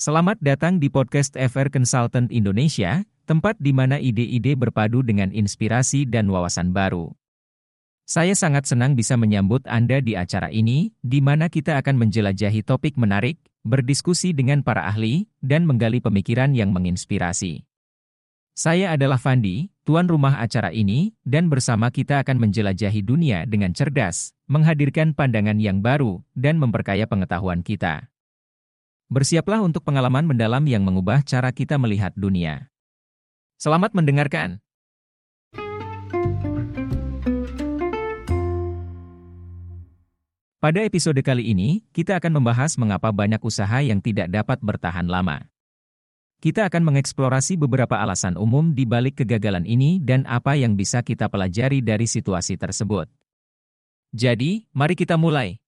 Selamat 0.00 0.40
datang 0.40 0.80
di 0.80 0.88
podcast 0.88 1.36
FR 1.36 1.68
Consultant 1.68 2.32
Indonesia, 2.32 3.04
tempat 3.28 3.60
di 3.60 3.68
mana 3.76 4.00
ide-ide 4.00 4.56
berpadu 4.56 5.04
dengan 5.04 5.28
inspirasi 5.28 6.08
dan 6.08 6.32
wawasan 6.32 6.72
baru. 6.72 7.12
Saya 8.08 8.32
sangat 8.32 8.64
senang 8.64 8.96
bisa 8.96 9.20
menyambut 9.20 9.60
Anda 9.68 10.00
di 10.00 10.16
acara 10.16 10.48
ini, 10.48 10.96
di 11.04 11.20
mana 11.20 11.52
kita 11.52 11.76
akan 11.76 12.00
menjelajahi 12.00 12.64
topik 12.64 12.96
menarik, 12.96 13.44
berdiskusi 13.60 14.32
dengan 14.32 14.64
para 14.64 14.88
ahli, 14.88 15.28
dan 15.44 15.68
menggali 15.68 16.00
pemikiran 16.00 16.56
yang 16.56 16.72
menginspirasi. 16.72 17.68
Saya 18.56 18.96
adalah 18.96 19.20
Fandi, 19.20 19.68
tuan 19.84 20.08
rumah 20.08 20.40
acara 20.40 20.72
ini, 20.72 21.12
dan 21.28 21.52
bersama 21.52 21.92
kita 21.92 22.24
akan 22.24 22.40
menjelajahi 22.40 23.04
dunia 23.04 23.44
dengan 23.44 23.76
cerdas, 23.76 24.32
menghadirkan 24.48 25.12
pandangan 25.12 25.60
yang 25.60 25.84
baru, 25.84 26.24
dan 26.32 26.56
memperkaya 26.56 27.04
pengetahuan 27.04 27.60
kita. 27.60 28.08
Bersiaplah 29.10 29.58
untuk 29.58 29.82
pengalaman 29.82 30.22
mendalam 30.22 30.62
yang 30.70 30.86
mengubah 30.86 31.26
cara 31.26 31.50
kita 31.50 31.74
melihat 31.74 32.14
dunia. 32.14 32.70
Selamat 33.58 33.90
mendengarkan. 33.90 34.62
Pada 40.62 40.86
episode 40.86 41.18
kali 41.26 41.50
ini, 41.50 41.82
kita 41.90 42.22
akan 42.22 42.38
membahas 42.38 42.78
mengapa 42.78 43.10
banyak 43.10 43.42
usaha 43.42 43.82
yang 43.82 43.98
tidak 43.98 44.30
dapat 44.30 44.62
bertahan 44.62 45.10
lama. 45.10 45.42
Kita 46.38 46.70
akan 46.70 46.94
mengeksplorasi 46.94 47.58
beberapa 47.58 47.98
alasan 47.98 48.38
umum 48.38 48.70
di 48.70 48.86
balik 48.86 49.26
kegagalan 49.26 49.66
ini 49.66 49.98
dan 49.98 50.22
apa 50.30 50.54
yang 50.54 50.78
bisa 50.78 51.02
kita 51.02 51.26
pelajari 51.26 51.82
dari 51.82 52.06
situasi 52.06 52.54
tersebut. 52.54 53.10
Jadi, 54.14 54.70
mari 54.70 54.94
kita 54.94 55.18
mulai. 55.18 55.58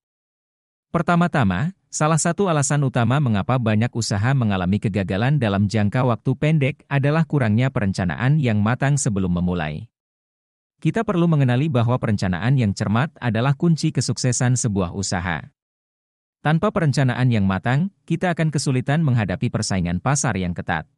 Pertama-tama, 0.95 1.75
Salah 1.93 2.17
satu 2.17 2.49
alasan 2.49 2.89
utama 2.89 3.21
mengapa 3.21 3.61
banyak 3.61 3.93
usaha 3.93 4.33
mengalami 4.33 4.81
kegagalan 4.81 5.37
dalam 5.37 5.69
jangka 5.69 6.09
waktu 6.09 6.33
pendek 6.41 6.89
adalah 6.89 7.29
kurangnya 7.29 7.69
perencanaan 7.69 8.41
yang 8.41 8.65
matang 8.65 8.97
sebelum 8.97 9.29
memulai. 9.29 9.93
Kita 10.81 11.05
perlu 11.05 11.29
mengenali 11.29 11.69
bahwa 11.69 12.01
perencanaan 12.01 12.57
yang 12.57 12.73
cermat 12.73 13.13
adalah 13.21 13.53
kunci 13.53 13.93
kesuksesan 13.93 14.57
sebuah 14.57 14.97
usaha. 14.97 15.53
Tanpa 16.41 16.73
perencanaan 16.73 17.29
yang 17.29 17.45
matang, 17.45 17.93
kita 18.09 18.33
akan 18.33 18.49
kesulitan 18.49 19.05
menghadapi 19.05 19.53
persaingan 19.53 20.01
pasar 20.01 20.33
yang 20.41 20.57
ketat. 20.57 20.89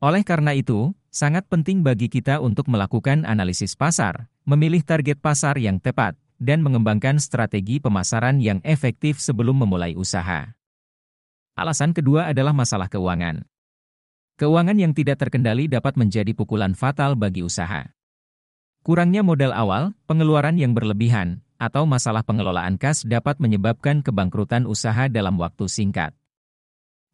Oleh 0.00 0.24
karena 0.24 0.56
itu, 0.56 0.96
sangat 1.12 1.44
penting 1.52 1.84
bagi 1.84 2.08
kita 2.08 2.40
untuk 2.40 2.64
melakukan 2.72 3.28
analisis 3.28 3.76
pasar, 3.76 4.32
memilih 4.48 4.80
target 4.80 5.20
pasar 5.20 5.60
yang 5.60 5.76
tepat, 5.76 6.16
dan 6.42 6.66
mengembangkan 6.66 7.22
strategi 7.22 7.78
pemasaran 7.78 8.42
yang 8.42 8.58
efektif 8.66 9.22
sebelum 9.22 9.62
memulai 9.62 9.94
usaha. 9.94 10.50
Alasan 11.54 11.94
kedua 11.94 12.34
adalah 12.34 12.50
masalah 12.50 12.90
keuangan. 12.90 13.46
Keuangan 14.42 14.74
yang 14.74 14.90
tidak 14.90 15.22
terkendali 15.22 15.70
dapat 15.70 15.94
menjadi 15.94 16.34
pukulan 16.34 16.74
fatal 16.74 17.14
bagi 17.14 17.46
usaha. 17.46 17.94
Kurangnya 18.82 19.22
modal 19.22 19.54
awal, 19.54 19.94
pengeluaran 20.10 20.58
yang 20.58 20.74
berlebihan, 20.74 21.46
atau 21.62 21.86
masalah 21.86 22.26
pengelolaan 22.26 22.74
kas 22.74 23.06
dapat 23.06 23.38
menyebabkan 23.38 24.02
kebangkrutan 24.02 24.66
usaha 24.66 25.06
dalam 25.06 25.38
waktu 25.38 25.70
singkat. 25.70 26.10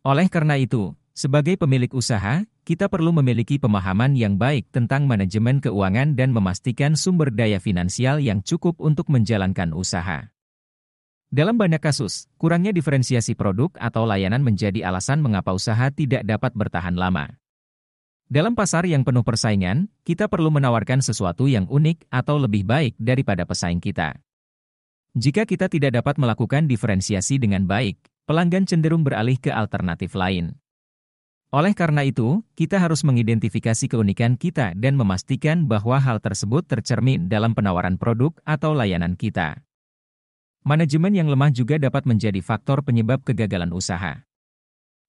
Oleh 0.01 0.33
karena 0.33 0.57
itu, 0.57 0.97
sebagai 1.13 1.61
pemilik 1.61 1.93
usaha, 1.93 2.49
kita 2.69 2.85
perlu 2.93 3.17
memiliki 3.17 3.57
pemahaman 3.57 4.13
yang 4.13 4.37
baik 4.37 4.69
tentang 4.69 5.09
manajemen 5.09 5.57
keuangan 5.57 6.13
dan 6.13 6.37
memastikan 6.37 7.01
sumber 7.01 7.33
daya 7.33 7.57
finansial 7.57 8.21
yang 8.21 8.45
cukup 8.45 8.77
untuk 8.77 9.09
menjalankan 9.09 9.73
usaha. 9.73 10.29
Dalam 11.33 11.57
banyak 11.57 11.81
kasus, 11.81 12.29
kurangnya 12.37 12.77
diferensiasi 12.77 13.33
produk 13.33 13.73
atau 13.81 14.05
layanan 14.05 14.45
menjadi 14.45 14.85
alasan 14.85 15.25
mengapa 15.25 15.57
usaha 15.57 15.89
tidak 15.89 16.29
dapat 16.29 16.53
bertahan 16.53 16.93
lama. 16.93 17.41
Dalam 18.29 18.53
pasar 18.53 18.85
yang 18.85 19.01
penuh 19.01 19.25
persaingan, 19.25 19.89
kita 20.05 20.29
perlu 20.29 20.53
menawarkan 20.53 21.01
sesuatu 21.01 21.49
yang 21.49 21.65
unik 21.73 22.13
atau 22.13 22.37
lebih 22.37 22.69
baik 22.69 23.01
daripada 23.01 23.49
pesaing 23.49 23.81
kita. 23.81 24.21
Jika 25.17 25.49
kita 25.49 25.73
tidak 25.73 26.05
dapat 26.05 26.21
melakukan 26.21 26.69
diferensiasi 26.69 27.41
dengan 27.41 27.65
baik, 27.65 27.97
pelanggan 28.29 28.69
cenderung 28.69 29.09
beralih 29.09 29.41
ke 29.41 29.49
alternatif 29.49 30.13
lain. 30.13 30.53
Oleh 31.49 31.73
karena 31.73 32.05
itu, 32.05 32.45
kita 32.53 32.77
harus 32.77 33.01
mengidentifikasi 33.09 33.89
keunikan 33.89 34.37
kita 34.37 34.77
dan 34.77 35.01
memastikan 35.01 35.65
bahwa 35.65 35.97
hal 35.97 36.21
tersebut 36.21 36.69
tercermin 36.69 37.33
dalam 37.33 37.57
penawaran 37.57 37.97
produk 37.97 38.37
atau 38.45 38.77
layanan 38.77 39.17
kita. 39.17 39.65
Manajemen 40.69 41.17
yang 41.17 41.33
lemah 41.33 41.49
juga 41.49 41.81
dapat 41.81 42.05
menjadi 42.05 42.45
faktor 42.45 42.85
penyebab 42.85 43.25
kegagalan 43.25 43.73
usaha. 43.73 44.29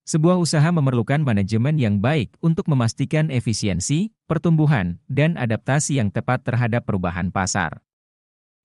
Sebuah 0.08 0.40
usaha 0.40 0.64
memerlukan 0.72 1.20
manajemen 1.20 1.76
yang 1.76 2.00
baik 2.00 2.32
untuk 2.40 2.72
memastikan 2.72 3.28
efisiensi, 3.28 4.16
pertumbuhan, 4.24 4.96
dan 5.12 5.36
adaptasi 5.36 6.00
yang 6.00 6.08
tepat 6.08 6.40
terhadap 6.40 6.88
perubahan 6.88 7.28
pasar. 7.28 7.84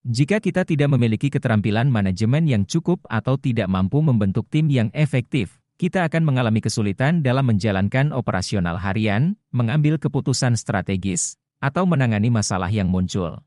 Jika 0.07 0.39
kita 0.39 0.63
tidak 0.63 0.95
memiliki 0.95 1.27
keterampilan 1.27 1.91
manajemen 1.91 2.47
yang 2.47 2.63
cukup 2.63 3.03
atau 3.11 3.35
tidak 3.35 3.67
mampu 3.67 3.99
membentuk 3.99 4.47
tim 4.47 4.71
yang 4.71 4.87
efektif, 4.95 5.64
kita 5.75 6.07
akan 6.07 6.23
mengalami 6.23 6.63
kesulitan 6.63 7.19
dalam 7.19 7.51
menjalankan 7.51 8.15
operasional 8.15 8.79
harian, 8.79 9.35
mengambil 9.51 9.99
keputusan 9.99 10.55
strategis, 10.55 11.35
atau 11.59 11.83
menangani 11.83 12.31
masalah 12.31 12.71
yang 12.71 12.87
muncul. 12.87 13.43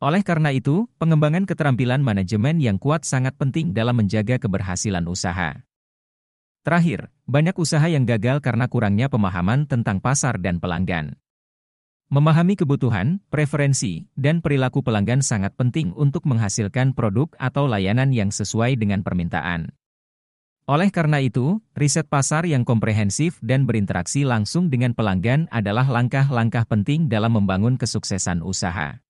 Oleh 0.00 0.24
karena 0.26 0.50
itu, 0.50 0.90
pengembangan 0.98 1.46
keterampilan 1.46 2.00
manajemen 2.02 2.58
yang 2.58 2.82
kuat 2.82 3.06
sangat 3.06 3.36
penting 3.38 3.70
dalam 3.70 3.94
menjaga 3.94 4.40
keberhasilan 4.42 5.04
usaha. 5.06 5.60
Terakhir, 6.60 7.08
banyak 7.24 7.56
usaha 7.56 7.84
yang 7.86 8.04
gagal 8.04 8.42
karena 8.44 8.68
kurangnya 8.68 9.06
pemahaman 9.08 9.64
tentang 9.64 10.02
pasar 10.02 10.36
dan 10.42 10.60
pelanggan. 10.60 11.16
Memahami 12.10 12.58
kebutuhan, 12.58 13.22
preferensi, 13.30 14.10
dan 14.18 14.42
perilaku 14.42 14.82
pelanggan 14.82 15.22
sangat 15.22 15.54
penting 15.54 15.94
untuk 15.94 16.26
menghasilkan 16.26 16.90
produk 16.90 17.30
atau 17.38 17.70
layanan 17.70 18.10
yang 18.10 18.34
sesuai 18.34 18.74
dengan 18.74 19.06
permintaan. 19.06 19.79
Oleh 20.70 20.94
karena 20.94 21.18
itu, 21.18 21.58
riset 21.74 22.06
pasar 22.06 22.46
yang 22.46 22.62
komprehensif 22.62 23.42
dan 23.42 23.66
berinteraksi 23.66 24.22
langsung 24.22 24.70
dengan 24.70 24.94
pelanggan 24.94 25.50
adalah 25.50 25.82
langkah-langkah 25.90 26.62
penting 26.62 27.10
dalam 27.10 27.34
membangun 27.34 27.74
kesuksesan 27.74 28.38
usaha. 28.38 29.02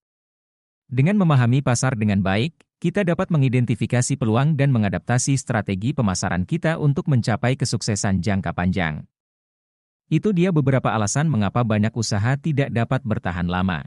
Dengan 0.89 1.21
memahami 1.21 1.61
pasar 1.61 2.01
dengan 2.01 2.25
baik, 2.25 2.57
kita 2.81 3.05
dapat 3.05 3.29
mengidentifikasi 3.29 4.17
peluang 4.17 4.57
dan 4.57 4.73
mengadaptasi 4.73 5.37
strategi 5.37 5.93
pemasaran 5.93 6.49
kita 6.49 6.81
untuk 6.81 7.13
mencapai 7.13 7.61
kesuksesan 7.61 8.25
jangka 8.25 8.57
panjang. 8.57 9.05
Itu 10.09 10.33
dia 10.33 10.57
beberapa 10.57 10.97
alasan 10.97 11.29
mengapa 11.29 11.61
banyak 11.61 11.93
usaha 11.93 12.41
tidak 12.41 12.73
dapat 12.73 13.05
bertahan 13.05 13.53
lama. 13.53 13.85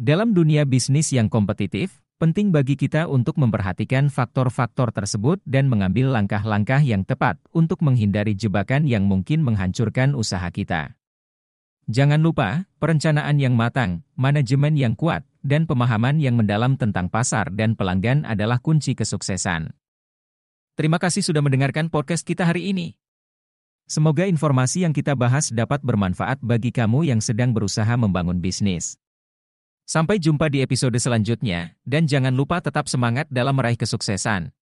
Dalam 0.00 0.32
dunia 0.32 0.64
bisnis 0.64 1.12
yang 1.12 1.28
kompetitif, 1.28 2.00
Penting 2.20 2.52
bagi 2.52 2.76
kita 2.76 3.08
untuk 3.08 3.40
memperhatikan 3.40 4.12
faktor-faktor 4.12 4.92
tersebut 4.92 5.40
dan 5.48 5.72
mengambil 5.72 6.12
langkah-langkah 6.12 6.84
yang 6.84 7.00
tepat 7.00 7.40
untuk 7.56 7.80
menghindari 7.80 8.36
jebakan 8.36 8.84
yang 8.84 9.08
mungkin 9.08 9.40
menghancurkan 9.40 10.12
usaha 10.12 10.44
kita. 10.52 11.00
Jangan 11.88 12.20
lupa, 12.20 12.68
perencanaan 12.76 13.40
yang 13.40 13.56
matang, 13.56 14.04
manajemen 14.20 14.76
yang 14.76 14.92
kuat, 14.92 15.24
dan 15.40 15.64
pemahaman 15.64 16.20
yang 16.20 16.36
mendalam 16.36 16.76
tentang 16.76 17.08
pasar 17.08 17.48
dan 17.56 17.72
pelanggan 17.72 18.28
adalah 18.28 18.60
kunci 18.60 18.92
kesuksesan. 18.92 19.72
Terima 20.76 21.00
kasih 21.00 21.24
sudah 21.24 21.40
mendengarkan 21.40 21.88
podcast 21.88 22.28
kita 22.28 22.44
hari 22.44 22.68
ini. 22.68 23.00
Semoga 23.88 24.28
informasi 24.28 24.84
yang 24.84 24.92
kita 24.92 25.16
bahas 25.16 25.48
dapat 25.48 25.80
bermanfaat 25.80 26.36
bagi 26.44 26.68
kamu 26.68 27.08
yang 27.08 27.24
sedang 27.24 27.56
berusaha 27.56 27.96
membangun 27.96 28.44
bisnis. 28.44 28.99
Sampai 29.90 30.22
jumpa 30.22 30.46
di 30.46 30.62
episode 30.62 30.94
selanjutnya, 31.02 31.74
dan 31.82 32.06
jangan 32.06 32.30
lupa 32.30 32.62
tetap 32.62 32.86
semangat 32.86 33.26
dalam 33.26 33.58
meraih 33.58 33.74
kesuksesan. 33.74 34.54